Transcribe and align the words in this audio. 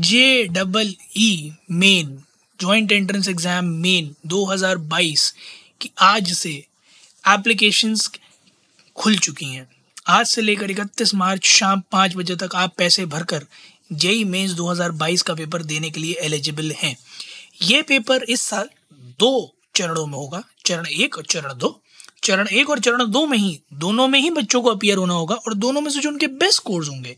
J 0.00 0.44
double 0.44 0.94
E 1.16 1.52
main 1.70 2.22
joint 2.60 2.92
entrance 2.92 3.28
exam 3.28 3.64
main 3.64 4.14
2022 4.26 5.34
की 5.80 5.90
आज 5.98 6.32
से 6.32 6.50
एप्लीकेशंस 7.28 8.10
खुल 8.96 9.16
चुकी 9.18 9.46
हैं। 9.46 9.68
आज 10.08 10.26
से 10.26 10.42
लेकर 10.42 10.70
इकतीस 10.70 11.14
मार्च 11.14 11.46
शाम 11.46 11.82
पाँच 11.92 12.16
बजे 12.16 12.36
तक 12.36 12.54
आप 12.54 12.74
पैसे 12.78 13.06
भरकर 13.06 13.46
जेई 13.92 14.24
मेंस 14.24 14.50
2022 14.50 15.22
का 15.22 15.34
पेपर 15.34 15.62
देने 15.62 15.90
के 15.90 16.00
लिए 16.00 16.14
एलिजिबल 16.14 16.72
हैं। 16.72 16.96
ये 17.62 17.82
पेपर 17.82 18.22
इस 18.22 18.42
साल 18.42 18.70
दो 19.18 19.54
चरणों 19.74 20.06
में 20.06 20.14
होगा, 20.14 20.42
चरण 20.66 20.86
एक 20.86 21.18
और 21.18 21.24
चरण 21.24 21.58
दो। 21.58 21.82
चरण 22.24 22.48
एक 22.48 22.70
और 22.70 22.78
चरण 22.78 23.10
दो 23.10 23.26
में 23.26 23.38
ही, 23.38 23.60
दोनों 23.72 24.08
में 24.08 24.20
ही 24.20 24.30
बच्चों 24.30 24.62
को 24.62 24.70
अपियर 24.70 24.96
होना 24.96 25.14
होगा 25.14 25.34
और 25.34 25.54
दोनों 25.54 25.80
में 25.80 25.90
से 25.90 26.00
जो 26.00 26.08
उनके 26.08 26.26
बेस्ट 26.26 26.62
कोर्स 26.62 26.88
होंगे, 26.88 27.16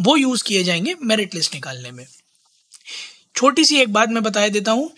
वो 0.00 0.16
यूज़ 0.16 0.44
किए 0.44 0.64
जाएँगे 0.64 0.94
मेरिट 1.02 1.34
लिस्ट 1.34 1.54
निकालने 1.54 1.90
में। 1.90 2.06
छोटी 3.34 3.64
सी 3.64 3.76
एक 3.76 3.92
बात 3.92 4.08
मैं 4.08 4.22
बता 4.22 4.48
देता 4.48 4.72
हूँ। 4.72 4.90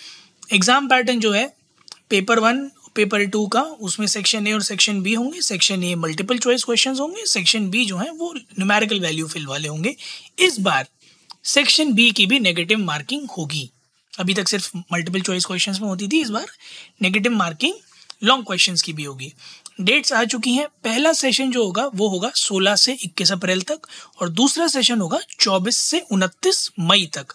एग्ज़ाम 0.52 0.88
पैटर्न 0.88 1.20
जो 1.20 1.33
है 1.33 1.47
पेपर 2.11 2.38
वन 2.38 2.70
पेपर 2.94 3.24
टू 3.24 3.47
का, 3.47 3.61
उसमें 3.61 4.06
सेक्शन 4.06 4.47
ए 4.47 4.52
और 4.52 4.62
सेक्शन 4.62 5.00
बी 5.02 5.14
होंगे। 5.14 5.41
Section 5.41 5.83
A 5.84 5.94
multiple 5.94 6.38
choice 6.38 6.64
question 6.64 6.96
होंगे। 6.96 7.27
सेक्शन 7.27 7.69
बी 7.70 7.84
जो 7.84 7.96
है, 7.96 8.11
वो 8.11 8.33
न्यूमेरिकल 8.34 9.00
वैल्यू 9.00 9.27
फिल 9.27 9.46
वाले 9.46 9.69
होंगे। 9.69 9.96
इस 10.38 10.58
बार 10.61 10.86
सेक्शन 11.44 11.92
बी 11.92 12.11
की 12.11 12.27
भी 12.27 12.38
नेगेटिव 12.41 12.78
मार्किंग 12.78 13.28
होगी। 13.38 13.70
अभी 14.19 14.34
तक 14.34 14.48
सिर्फ़ 14.48 14.77
मल्टीपल 14.77 15.20
चॉइस 15.20 15.44
क्वेश्चंस 15.44 15.80
में 15.80 15.89
होती 15.89 16.08
थी, 16.08 16.20
इस 16.20 16.28
बार 16.28 16.46
नेगेटिव 17.02 17.33
मार्किंग 17.33 17.74
लॉन्ग 18.24 18.46
क्वेश्चंस 18.46 18.83
की 18.83 18.92
भी 18.92 19.05
होगी। 19.05 19.33
डेट्स 19.80 20.12
आ 20.12 20.24
चुकी 20.24 20.52
हैं। 20.52 20.66
पहला 20.84 21.12
सेशन 21.12 21.50
जो 21.50 21.64
होगा, 21.64 21.86
वो 21.86 22.08
होगा 22.08 22.30
16 22.34 22.77
से 22.77 22.92
21 23.05 23.33
अप्रैल 23.33 23.62
तक 23.62 23.86
और 24.20 24.28
दूसरा 24.28 24.66
सेशन 24.66 25.00
होगा 25.00 25.20
24 25.41 25.78
से 25.78 26.05
29 26.12 26.70
मई 26.80 27.06
तक। 27.06 27.34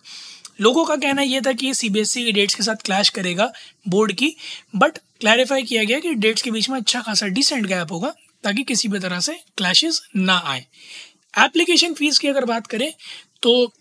लोगों 0.59 0.85
का 0.85 0.95
कहना 0.95 1.21
यह 1.23 1.41
था 1.45 1.51
कि 1.53 1.67
ये 1.67 1.73
सीबीएसई 1.73 2.23
की 2.25 2.31
डेट्स 2.31 2.55
के 2.55 2.63
साथ 2.63 2.85
क्लैश 2.85 3.09
करेगा 3.09 3.51
बोर्ड 3.87 4.13
की 4.13 4.35
बट 4.75 4.97
क्लैरिफाई 5.21 5.63
किया 5.63 5.83
गया 5.83 5.99
कि 5.99 6.13
डेट्स 6.15 6.41
के 6.41 6.51
बीच 6.51 6.69
में 6.69 6.77
अच्छा 6.77 7.01
खासा 7.01 7.27
डिसेंट 7.29 7.65
गैप 7.67 7.91
होगा, 7.91 8.13
ताकि 8.43 8.63
किसी 8.63 8.87
भी 8.87 8.99
तरह 8.99 9.19
से 9.19 9.39
क्लैशेस 9.57 10.01
ना 10.15 10.37
आए। 10.45 10.65
एप्लीकेशन 11.39 11.93
फ़ीस 11.93 12.17
की 12.19 12.27
अगर 12.27 12.45
बात 12.45 12.67
करें 12.67 12.91
तो 13.41 13.71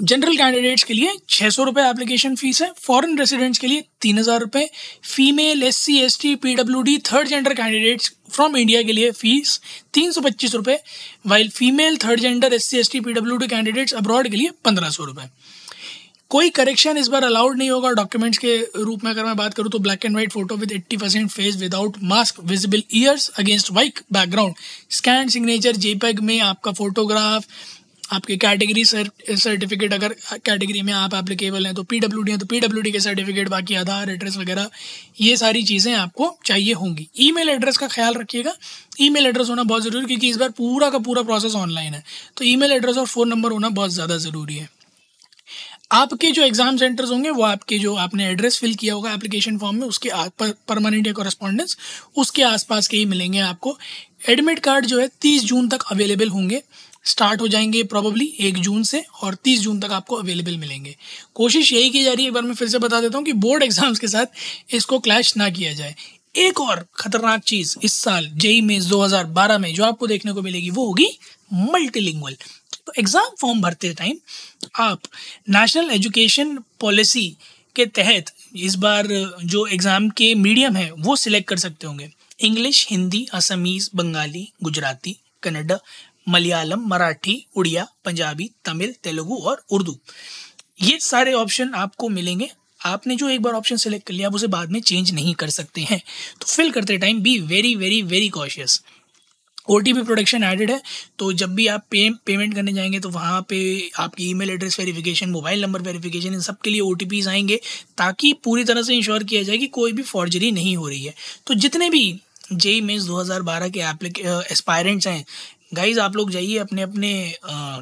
जनरल 0.00 0.36
कैंडिडेट्स 0.36 0.82
के 0.84 0.94
लिए 0.94 1.12
छः 1.28 1.50
सौ 1.50 1.64
रुपये 1.64 1.84
एप्लीकेशन 1.90 2.34
फ़ीस 2.36 2.60
है 2.62 2.70
फॉरेन 2.78 3.18
रेसिडेंट्स 3.18 3.58
के 3.58 3.66
लिए 3.66 3.84
तीन 4.00 4.18
हज़ार 4.18 4.40
रुपये 4.40 4.68
female 5.04 5.62
S 5.62 5.76
C 5.76 5.96
S 5.98 6.18
T 6.22 6.34
P 6.36 6.54
W 6.54 6.82
D 6.82 6.96
third 7.06 7.28
gender 7.28 7.54
candidates 7.54 8.12
from 8.30 8.56
India 8.56 8.82
के 8.82 8.92
लिए 8.92 9.10
फ़ीस 9.12 9.60
तीन 9.94 10.12
सौ 10.12 10.20
पच्चीस 10.20 10.54
रुपये 10.54 10.78
while 11.26 11.48
female 11.50 11.96
third 12.04 12.20
gender 12.20 12.54
S 12.54 12.64
C 12.64 12.78
S 12.78 12.90
T 12.92 13.00
P 13.00 13.12
W 13.12 13.36
D 13.36 13.46
candidates 13.48 13.94
abroad 13.94 14.28
के 14.28 14.36
लिए 14.36 14.50
पंद्रह 14.64 14.90
सौ 14.90 15.04
रुपये 15.04 15.28
कोई 16.30 16.50
करेक्शन 16.50 16.96
इस 16.96 17.08
बार 17.08 17.24
अलाउड 17.24 17.56
नहीं 17.58 17.70
होगा 17.70 17.90
डॉक्यूमेंट्स 17.94 18.38
के 18.38 18.56
रूप 18.76 19.04
में 19.04 19.10
अगर 19.10 19.24
मैं 19.24 19.36
बात 19.36 19.54
करूँ 19.54 19.70
तो 19.70 19.78
black 19.78 20.04
and 20.04 20.14
white 20.14 20.32
photo 20.32 20.56
with 20.56 20.72
eighty 20.72 20.96
percent 20.96 21.30
face 21.30 21.56
without 21.56 21.96
mask 22.04 22.40
visible 22.44 22.82
ears 22.94 23.28
against 23.38 23.70
white 23.72 24.00
background 24.12 24.54
scan 24.92 25.28
signature 25.28 25.76
JPEG 25.86 26.20
में 26.20 26.38
आपका 26.42 26.72
फोटोग्राफ 26.74 27.46
आपके 28.14 28.36
कैटेगरी 28.36 28.84
सर्टिफिकेट 28.84 29.92
अगर 29.92 30.14
कैटेगरी 30.34 30.82
में 30.82 30.92
आप 30.92 31.14
एप्लीकेबल 31.14 31.66
हैं 31.66 31.74
तो 31.74 31.82
पी 31.82 31.98
डब्ल्यू 32.00 32.22
डी 32.22 32.32
है 32.32 32.38
तो 32.38 32.46
पी 32.46 32.60
डब्ल्यू 32.60 32.82
डी 32.82 32.90
के 32.92 33.00
सर्टिफिकेट 33.00 33.48
बाकी 33.48 33.74
आधार 33.74 34.10
एड्रेस 34.10 34.36
वगैरह, 34.36 34.68
ये 35.20 35.36
सारी 35.36 35.62
चीज़ें 35.62 35.92
आपको 35.94 36.36
चाहिए 36.46 36.72
होंगी। 36.74 37.08
ईमेल 37.20 37.48
एड्रेस 37.48 37.76
का 37.76 37.88
ख्याल 37.88 38.14
रखिएगा। 38.14 38.54
ईमेल 39.00 39.26
एड्रेस 39.26 39.48
होना 39.48 39.62
बहुत 39.64 39.82
ज़रूरी 39.82 40.06
क्योंकि 40.06 40.28
इस 40.30 40.36
बार 40.36 40.50
पूरा 40.58 40.90
का 40.90 40.98
पूरा 41.00 41.22
प्रोसेस 41.22 41.54
ऑनलाइन 41.56 41.94
है। 41.94 42.02
तो 42.36 42.44
ईमेल 42.44 42.72
एड्रेस 42.72 42.96
और 42.96 43.06
फ़ोन 43.06 43.28
नंबर 43.28 43.52
होना 43.52 43.68
बहुत 43.70 43.90
ज़्यादा 43.90 44.16
ज़रूरी 44.18 44.56
है। 44.56 44.68
आपके 45.90 46.30
जो 46.30 46.42
एग्ज़ाम 46.42 46.76
सेंटर्स 46.76 47.10
होंगे, 47.10 47.30
वो 47.30 47.42
आपके 47.42 47.78
जो 47.78 47.94
आपने 47.94 48.26
एड्रेस 48.26 48.58
फिल 48.58 48.74
किया 48.74 48.94
होगा 48.94 49.12
एप्लीकेशन 49.12 49.58
फॉर्म 49.58 49.76
में, 49.76 49.86
उसके 49.86 50.10
परमानेंट 50.40 51.06
या 51.06 51.12
कॉरेस्पॉन्डेंस 51.12 51.76
उसके 52.16 52.42
आसपास 52.42 52.86
के 52.86 52.96
ही 52.96 53.04
मिलेंगे 53.04 53.38
आपको। 53.40 53.76
एडमिट 54.28 54.58
कार्ड 54.58 54.86
जो 54.86 55.00
है, 55.00 55.08
तीस 55.20 55.44
जून 55.44 55.68
तक 55.68 55.82
अवेलेबल 55.92 56.28
होंगे। 56.28 56.62
स्टार्ट 57.04 57.40
हो 57.40 57.48
जाएँगे 57.48 57.82
प्रॉबली 57.82 58.26
एक 58.40 58.56
जून 58.58 58.82
से 58.82 59.04
और 59.22 59.34
तीस 59.34 59.60
जून 59.60 59.80
तक 59.80 59.92
आपको 59.92 60.16
अवेलेबल 60.16 60.56
मिलेंगे। 60.56 60.96
कोशिश 61.34 61.72
यही 61.72 61.90
की 61.90 62.02
जा 62.04 62.12
रही 62.12 62.24
है, 62.24 62.28
एक 62.28 62.34
बार 62.34 62.42
मैं 62.42 62.54
फिर 62.54 62.68
से 62.68 62.78
बता 62.78 63.00
देता 63.00 63.18
हूँ 63.18 63.24
कि 63.26 63.32
बोर्ड 63.32 63.62
एग्ज़ाम्स 63.62 63.98
के 63.98 64.08
साथ 64.08 64.74
इसको 64.74 64.98
क्लैश 64.98 65.36
ना 65.36 65.48
किया 65.50 65.72
जाए। 65.72 65.94
एक 66.34 66.60
और 66.60 66.84
खतरनाक 66.96 67.42
चीज़ 67.42 67.76
इस 67.82 67.94
साल, 67.94 68.26
जेई 68.26 68.60
में 68.60 68.80
2012 68.80 69.58
में, 69.58 69.72
जो 69.74 69.84
आपको 69.84 70.06
देखने 70.06 70.32
को 70.32 70.42
मिलेगी, 70.42 70.70
वो 70.70 70.86
होगी 70.86 71.08
मल्टीलिंगुअल 71.52 72.36
तो 72.86 72.92
एग्ज़ाम 72.98 73.34
फॉर्म 73.40 73.60
भरते 73.60 73.92
टाइम 73.94 74.18
आप 74.80 75.00
नेशनल 75.50 75.90
एजुकेशन 75.90 76.58
पॉलिसी 76.80 77.28
के 77.76 77.86
तहत 77.88 78.32
इस 78.56 78.74
बार 78.76 79.06
जो 79.44 79.66
एग्ज़ाम 79.66 80.08
के 80.10 80.34
मीडियम 80.36 80.76
है, 80.76 80.90
वो 80.90 81.16
सिलेक्ट 81.16 81.48
कर 81.48 81.56
सकते 81.58 81.86
होंगे। 81.86 82.10
इंग्लिश 82.40 82.86
हिंदी 82.90 83.26
असमीज़ 83.34 83.88
बंगाली 83.94 84.48
गुजराती 84.62 85.16
कन्नडा 85.42 85.78
मलयालम 86.28 86.86
मराठी 86.88 87.44
उड़िया 87.56 87.86
पंजाबी 88.04 88.50
तमिल 88.64 88.94
तेलुगु 89.02 89.36
और 89.40 89.64
उर्दू 89.70 89.96
ये 90.82 90.98
सारे 91.00 91.32
ऑप्शन 91.34 91.74
आपको 91.74 92.08
मिलेंगे। 92.08 92.50
आपने 92.80 93.16
जो 93.16 93.28
एक 93.28 93.42
बार 93.42 93.54
ऑप्शन 93.54 93.76
सेलेक्ट 93.76 94.06
कर 94.06 94.14
लिया, 94.14 94.28
आप 94.28 94.34
उसे 94.34 94.46
बाद 94.46 94.70
में 94.70 94.80
चेंज 94.80 95.10
नहीं 95.14 95.34
कर 95.34 95.50
सकते 95.50 95.80
हैं। 95.80 96.00
तो 96.40 96.46
फिल 96.46 96.70
करते 96.70 96.96
time 96.98 97.20
be 97.22 97.38
very 97.42 97.74
very 97.76 98.02
very 98.04 98.28
cautious 98.28 98.82
O 99.68 99.78
T 99.78 99.92
P 99.92 100.02
protection 100.02 100.44
added 100.44 100.70
है 100.70 100.80
तो 101.18 101.32
जब 101.32 101.54
भी 101.54 101.66
आप 101.66 101.84
पे 101.90 102.08
पेमेंट 102.26 102.54
करने 102.54 102.72
जाएँगे 102.72 103.00
तो 103.00 103.08
वहाँ 103.08 103.40
पे 103.48 103.58
आपकी 103.98 104.28
email 104.30 104.50
address 104.50 104.78
verification 104.80 105.30
mobile 105.30 105.62
number 105.62 105.82
verification 105.82 106.34
इन 106.34 106.40
सब 106.40 106.56
के 106.64 106.70
लिए 106.70 106.80
ओ 106.80 106.92
टी 106.94 107.04
पीज 107.04 107.28
आएँगे, 107.28 107.60
ताकि 107.98 108.32
पूरी 108.44 108.64
तरह 108.64 108.82
से 108.82 108.94
इंश्योर 108.94 109.24
किया 109.24 109.42
जाए 109.42 109.58
कि 109.58 109.66
कोई 109.66 109.92
भी 109.92 110.02
फॉर्जरी 110.02 110.50
नहीं 110.52 110.76
हो 110.76 110.88
रही 110.88 111.04
है। 111.04 111.14
तो 111.46 111.54
जितने 111.54 111.90
भी 111.90 112.20
जेई 112.52 112.80
मेन्स 112.80 113.04
2012 113.04 113.70
के 113.70 113.80
एप्लीके 113.80 114.22
एस्पायरेंट्स 114.52 115.06
हैं 115.06 115.24
गाइज़ 115.72 115.98
आप 116.00 116.16
लोग 116.16 116.30
जाइए, 116.30 116.56
अपने 116.58 116.82
अपने 116.82 117.08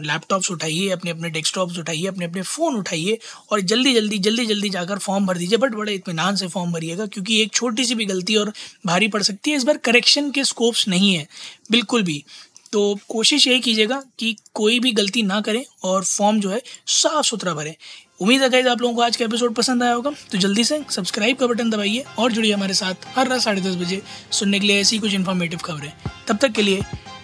लैपटॉप्स 0.02 0.50
उठाइए, 0.50 0.88
अपने 0.90 1.10
अपने 1.10 1.30
डेस्कटॉप्स 1.30 1.78
उठाइए, 1.78 2.06
अपने 2.06 2.24
अपने 2.24 2.42
फ़ोन 2.42 2.76
उठाइए 2.76 3.18
और 3.52 3.60
जल्दी 3.62 3.92
जल्दी 3.94 4.18
जल्दी 4.18 4.46
जल्दी 4.46 4.68
जाकर 4.68 4.98
फॉर्म 4.98 5.26
भर 5.26 5.38
दीजिए। 5.38 5.58
बट 5.58 5.74
बड़े 5.74 5.94
इतमान 5.94 6.36
से 6.36 6.48
फॉर्म 6.48 6.72
भरिएगा 6.72 7.06
क्योंकि 7.06 7.40
एक 7.42 7.52
छोटी 7.52 7.84
सी 7.84 7.94
भी 7.94 8.04
गलती 8.04 8.36
और 8.36 8.52
भारी 8.86 9.08
पड़ 9.08 9.22
सकती 9.22 9.50
है। 9.50 9.56
इस 9.56 9.64
बार 9.64 9.76
करेक्शन 9.84 10.30
के 10.30 10.44
स्कोप्स 10.44 10.86
नहीं 10.88 11.14
है, 11.14 11.26
बिल्कुल 11.70 12.02
भी। 12.02 12.24
तो 12.72 12.98
कोशिश 13.08 13.46
यही 13.46 13.60
कीजिएगा 13.60 14.02
कि 14.18 14.36
कोई 14.54 14.78
भी 14.80 14.92
गलती 14.92 15.22
ना 15.22 15.40
करें 15.40 15.64
और 15.84 16.04
फॉर्म 16.04 16.40
जो 16.40 16.50
है 16.50 16.62
साफ़ 16.86 17.26
सुथरा 17.26 17.54
भरें। 17.54 17.74
उम्मीद 18.20 18.42
है 18.42 18.48
गाइज़ 18.50 18.68
आप 18.68 18.80
लोगों 18.80 18.94
को 18.94 19.02
आज 19.02 19.16
का 19.16 19.24
एपिसोड 19.24 19.54
पसंद 19.54 19.82
आया 19.82 19.92
होगा। 19.92 20.10
तो 20.32 20.38
जल्दी 20.38 20.64
से 20.64 20.80
सब्सक्राइब 20.90 21.36
का 21.36 21.46
बटन 21.46 21.70
दबाइए 21.70 22.04
और 22.18 22.32
जुड़िए 22.32 22.52
हमारे 22.52 22.74
साथ 22.74 23.06
हर 23.16 23.28
रात 23.28 23.40
साढ़े 23.40 23.60
दस 23.60 23.76
बजे 23.76 24.02
सुनने 24.32 24.60
के 24.60 24.66
लिए 24.66 24.80
ऐसी 24.80 24.98
कुछ 24.98 25.14
इन्फॉर्मेटिव 25.14 25.58
खबरें। 25.58 25.92
तब 26.28 26.38
तक 26.38 26.52
के 26.52 26.62
लिए 26.62 26.82